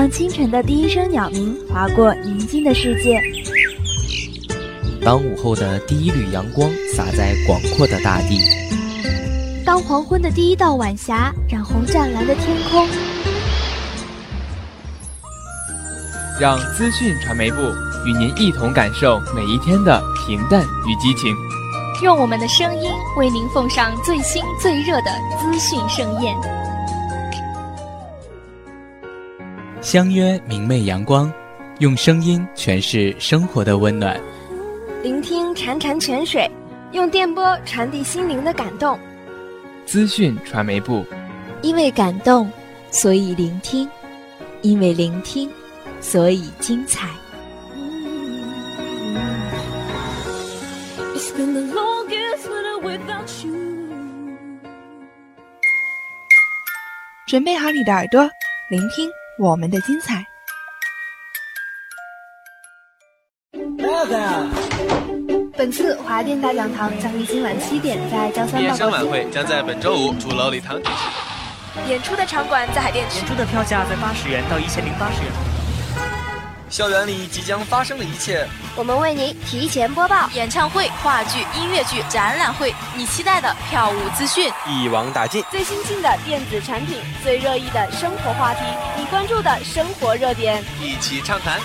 [0.00, 3.20] 当清晨的第一声鸟鸣划过宁静的世界，
[5.04, 8.40] 当午后的第一缕阳光洒在广阔的大地，
[9.62, 12.88] 当黄昏的第一道晚霞染红湛蓝的天空，
[16.40, 17.60] 让资讯传媒部
[18.06, 21.36] 与您一同感受每一天的平淡与激情，
[22.02, 26.34] 用我们的声音为您奉上最新最热的资讯盛宴。
[29.82, 31.32] 相约明媚阳光，
[31.78, 34.20] 用声音诠释生活的温暖。
[35.02, 36.48] 聆听潺潺泉水，
[36.92, 38.98] 用电波传递心灵的感动。
[39.86, 41.06] 资讯传媒部，
[41.62, 42.50] 因为感动，
[42.90, 43.88] 所以聆听；
[44.60, 45.50] 因为聆听，
[45.98, 47.08] 所以精彩。
[57.26, 58.28] 准备好你的耳朵，
[58.68, 59.08] 聆听。
[59.40, 60.22] 我们的精彩。
[65.56, 71.88] 本次华电大讲堂将于今晚七点在江三毕业生晚会将在本周五主楼礼堂举行。
[71.88, 73.20] 演出的场馆在海淀区。
[73.20, 75.49] 演出的票价在八十元到一千零八十元。
[76.70, 80.30] 校园里即将发生的一切，我们为您提前播报。
[80.34, 85.44] 演唱会、话剧、音乐剧、展览会，你期待的票务资讯一网打尽。
[85.50, 88.60] 最新进的电子产品，最热议的生活话题，
[88.96, 91.58] 你关注的生活热点，一起畅谈。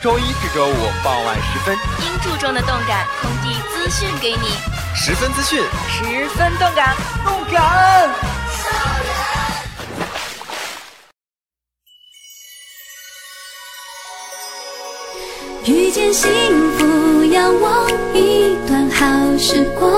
[0.00, 4.48] 周一至周五傍晚时分，音柱中的动感，空地资讯给你，
[4.94, 8.35] 十分资讯，十分动感，动感。
[15.66, 16.30] 遇见幸
[16.78, 19.90] 福，仰望一段好时光，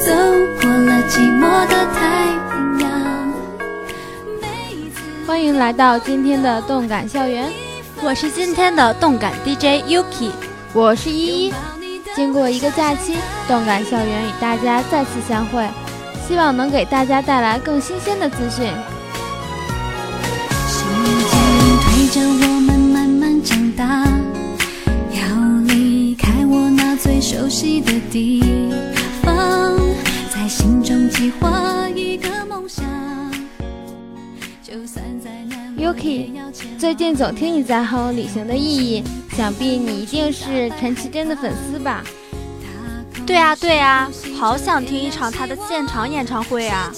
[0.00, 0.10] 走
[0.58, 2.90] 过了寂寞的太平洋。
[5.26, 7.52] 欢迎来到今天的动感校园，
[8.02, 10.30] 我是今天的动感 DJ Yuki，
[10.72, 11.54] 我是依依。
[12.16, 15.68] 经过一个假期，动感校园与大家再次相会，
[16.26, 18.64] 希望能给大家带来更新鲜的资讯。
[20.68, 20.82] 时
[21.28, 21.38] 间
[21.82, 24.08] 推着我们慢慢长大。
[27.32, 28.42] 熟悉的地
[29.22, 29.74] 方，
[30.30, 32.84] 在心中计划一个梦想。
[35.78, 36.30] Yuki，
[36.78, 39.02] 最近总听你在哼《旅行的意义》，
[39.34, 42.04] 想必你一定是陈绮贞的粉丝吧？
[43.26, 46.92] 对啊，对啊，好想听一场她的现场演唱会啊！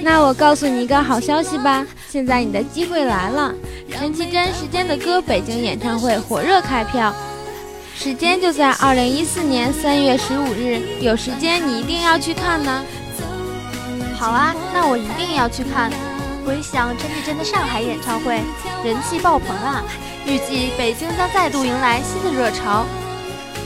[0.00, 3.54] 那我告诉你一个好消息吧，现在你的机会来了，
[3.90, 7.14] 陈绮贞《时间的歌》北京演唱会火热开票。
[7.98, 12.84] 时间就在二零一四年三月十五日，有时间你一定要去看呢。
[14.18, 15.90] 好啊，那我一定要去看。
[16.44, 18.42] 回想陈绮贞的上海演唱会，
[18.84, 19.82] 人气爆棚啊！
[20.26, 22.84] 预计北京将再度迎来新的热潮。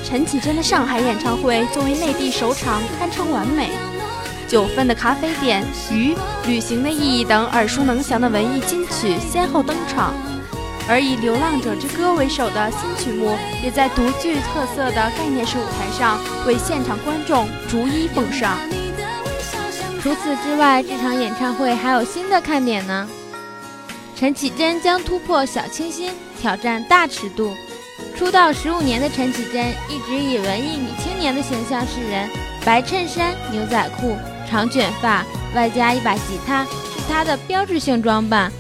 [0.05, 3.71] 陈绮贞的上海演唱会作为内地首场，堪称完美。
[4.47, 6.15] 九份的咖啡店、鱼、
[6.47, 10.15] 旅行的意义等耳熟能详的文艺金曲先后登场。
[10.91, 18.59] 而以《流浪者之歌》为首的新曲目，也在独具特色的概念式舞台上为现场观众逐一奉上。
[20.03, 23.09] 除此之外，这场演唱会还有新的看点呢。
[24.17, 27.55] 陈绮贞将突破小清新，挑战大尺度。
[28.19, 32.29] 出道十五年的陈绮贞一直以文艺女青年的形象示人，
[32.65, 34.17] 白衬衫、牛仔裤、
[34.51, 35.25] 长卷发，
[35.55, 38.51] 外加一把吉他，是她的标志性装扮。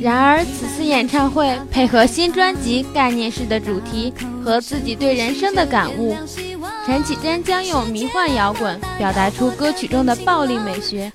[0.00, 4.12] 然而，此次演唱会配合新专辑概念式的主题
[4.44, 6.16] 和自己对人生的感悟，
[6.86, 11.12] 陈绮贞将用迷幻摇滚表达出歌曲中的暴力美学，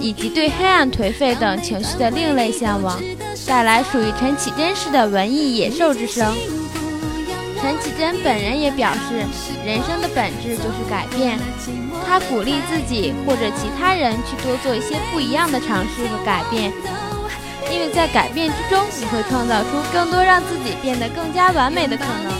[0.00, 3.00] 以及对黑暗颓废等情绪的另类向往，
[3.46, 6.34] 带来属于陈绮贞式的文艺野兽之声。
[7.60, 9.24] 陈绮贞本人也表示，
[9.64, 11.38] 人生的本质就是改变，
[12.06, 16.70] 她鼓励自己或者其他人去多做一些不一样的尝试和改变。
[17.72, 22.32] 因为在改变之中，你会创造出更多让自己变得更加完美的可能。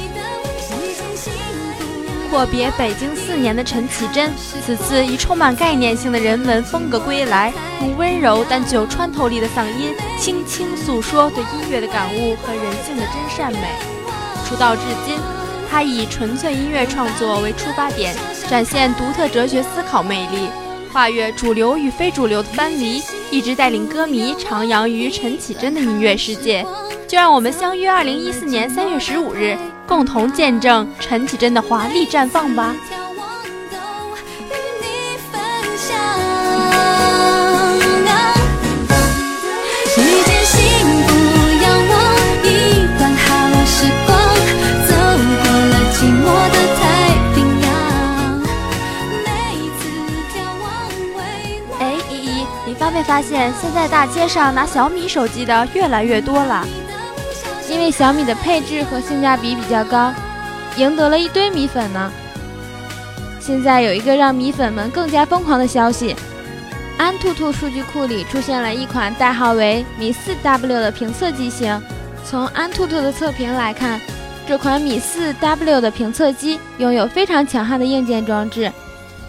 [2.31, 13.69] 阔别北京四年的陈绮贞，此次以充满概念性的人文风格归来，用温柔但具有穿透力的嗓音，轻轻诉说对音乐的感悟和人性的真善美。
[14.49, 15.17] 出道至今，
[15.71, 18.13] 她以纯粹音乐创作为出发点，
[18.51, 20.49] 展现独特哲学思考魅力。
[20.95, 26.65] 跨越主流与非主流的藩篱，一直带领歌迷徜徉于陈绮贞的音乐世界。
[27.09, 29.59] 就让我们相约二零一四年三月十五日，
[29.89, 32.77] 共同见证陈绮贞的华丽绽放吧。
[53.15, 56.67] 发现，现在大街上拿小米手机的越来越多了？
[57.71, 60.13] 因为小米的配置和性价比比较高，
[60.77, 62.11] 赢得了一堆米粉呢。
[63.39, 66.17] 现在有一个让米粉们更加疯狂的消息：
[66.99, 71.81] 安兔兔数据库里出现了一款代号为米四 W 的评测机型。
[72.29, 74.01] 从安兔兔的测评来看，
[74.45, 78.73] 这款米四 W 的评测机拥有非常强悍的硬件装置。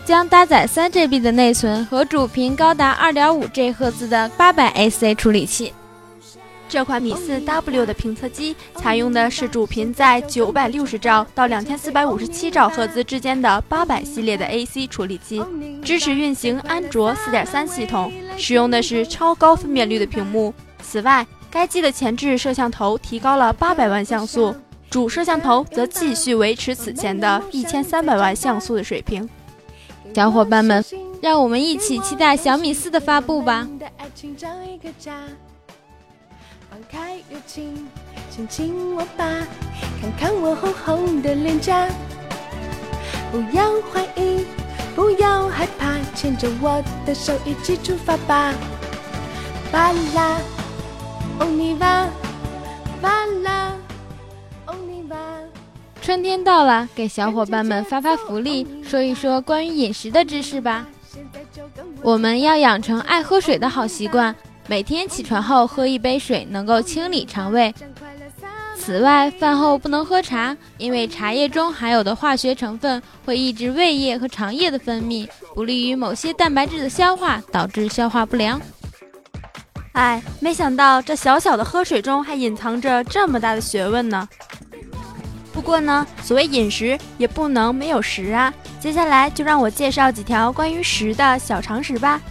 [0.06, 5.74] 将搭载三 GB 的内存和主频高达二点五 G 赫兹的八百 AC 处理器。
[6.70, 15.44] 这款米四 W 的评测机采用的是主频在九百六十兆到两千四百五十七兆赫兹之间的八百系列的 AC 处理器，
[15.84, 20.54] 支持运行安卓四点三系统，使用的是超高分辨率的屏幕。
[20.84, 24.56] 此外，该机的前置摄像头提高了八百万像素，
[24.88, 29.28] 主摄像头则继续维持此前的一千三百万像素的水平。
[30.14, 30.84] 小伙伴们，
[31.22, 33.68] 让我们一起期待小米四的发布吧！
[36.70, 37.88] 放开友情，
[38.30, 39.26] 亲亲我吧，
[40.02, 41.88] 看看我红红的脸颊。
[43.32, 44.46] 不要怀疑，
[44.96, 48.54] 不要害怕，牵着我的手一起出发吧！
[49.72, 50.40] 巴拉，
[51.40, 52.08] 欧尼瓦，
[53.02, 53.75] 巴拉。
[56.06, 60.86] 春天到了，给小伙伴们发发福利，说一说关于饮食的知识吧。
[62.04, 64.36] 我们要养成爱喝水的好习惯，
[64.68, 67.74] 每天起床后喝一杯水，能够清理肠胃。
[68.78, 78.62] 此外，饭后不能喝茶，因为茶叶中含有的化学成分会抑制胃液和肠液的分泌，不利于某些蛋白质的消化，导致消化不良。
[79.94, 84.30] 哎，没想到这小小的喝水中还隐藏着这么大的学问呢。
[85.66, 88.54] 不过呢，所谓饮食也不能没有食啊。
[88.80, 92.22] 接下来就让我介绍几条关于食的小常识吧。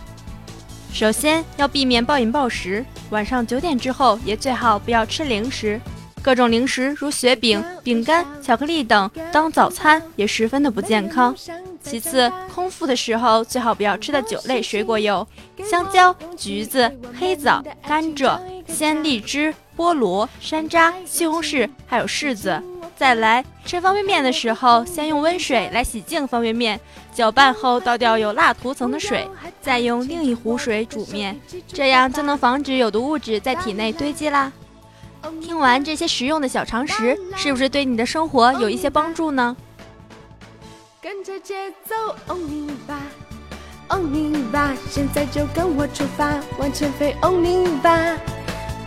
[0.93, 5.81] 首先要避免暴饮暴食，晚上九点之后也最好不要吃零食，
[6.23, 11.35] 各种零食如雪饼、饼干、巧克力等当早餐也十分的不健康。
[11.83, 15.27] 其次，空腹的时候最好不要吃的酒类水果有
[15.69, 16.89] 香蕉、橘子、
[17.19, 18.39] 黑枣、甘蔗、
[18.69, 22.63] 鲜荔枝、菠萝、山楂、西红柿，还有柿子。
[22.97, 26.81] 再来吃方便面的时候，先用温水来洗净方便面，
[27.13, 29.29] 搅拌后倒掉有蜡涂层的水，
[29.61, 34.53] 再用另一壶水煮面，这样就能防止有毒物质在体内堆积啦。
[35.41, 39.57] 听完这些实用的小常识，是不是对你的生活有一些帮助呢？
[41.01, 41.95] 跟着节奏，
[42.29, 42.99] 欧尼吧，
[43.89, 48.17] 欧尼吧，现在就跟我出发，往前飞，欧尼吧，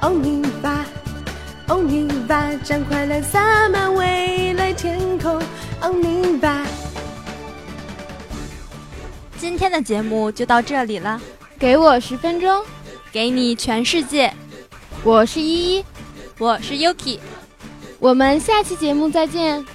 [0.02, 0.86] 欧尼吧。
[1.70, 5.36] 哦，你吧，将快乐洒满未来天空。
[5.82, 6.66] 哦，你吧。
[9.38, 11.22] 今天的节目就到这里了，
[11.60, 12.64] 给我十分钟，
[13.12, 14.34] 给你全世界。
[15.04, 15.86] 我是依依，
[16.40, 17.20] 我是 Yuki，
[18.00, 19.66] 我们下期节目再见。